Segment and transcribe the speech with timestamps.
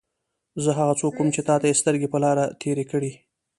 [0.63, 3.11] زه هغه څوک وم چې تا ته یې سترګې په لار تېرې کړې.